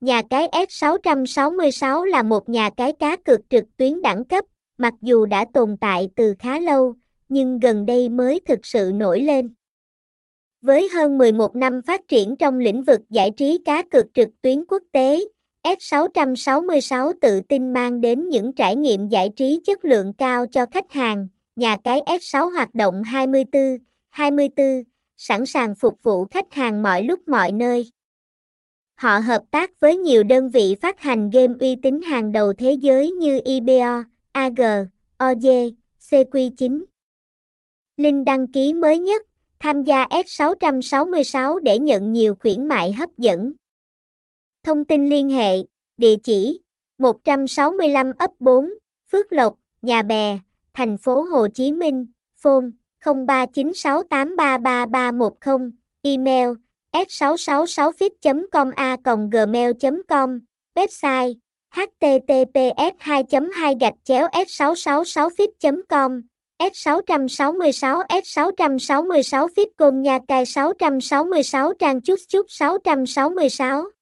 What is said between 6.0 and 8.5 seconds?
từ khá lâu, nhưng gần đây mới